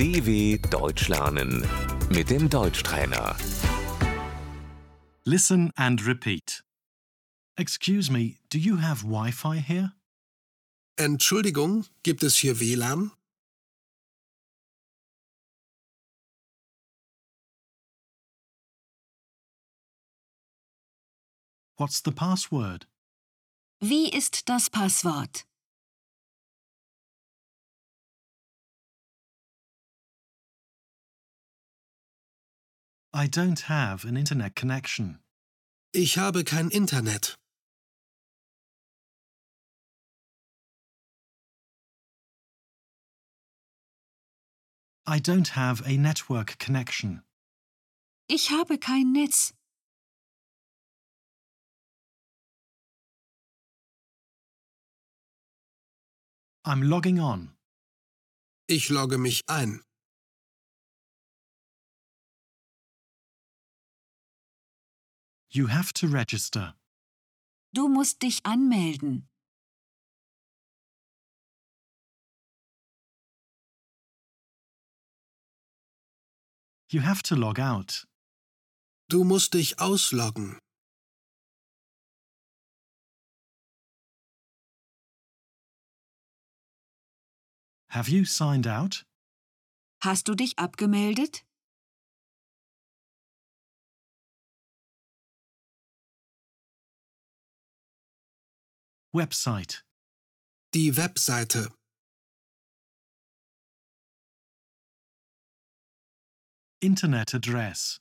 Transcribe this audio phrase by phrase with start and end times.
[0.00, 1.62] DW Deutsch lernen
[2.08, 3.36] mit dem Deutschtrainer.
[5.26, 6.64] Listen and repeat.
[7.58, 9.92] Excuse me, do you have Wi-Fi here?
[10.96, 13.12] Entschuldigung, gibt es hier WLAN?
[21.76, 22.86] What's the password?
[23.80, 25.44] Wie ist das Passwort?
[33.12, 35.18] I don't have an internet connection.
[35.92, 37.34] Ich habe kein Internet.
[45.06, 47.24] I don't have a network connection.
[48.28, 49.54] Ich habe kein Netz.
[56.64, 57.56] I'm logging on.
[58.68, 59.82] Ich logge mich ein.
[65.52, 66.74] You have to register.
[67.72, 69.28] Du musst dich anmelden.
[76.88, 78.06] You have to log out.
[79.08, 80.58] Du musst dich ausloggen.
[87.88, 89.04] Have you signed out?
[90.00, 91.44] Hast du dich abgemeldet?
[99.12, 99.82] Website.
[100.72, 101.68] Die Webseite.
[106.80, 107.98] Internet address.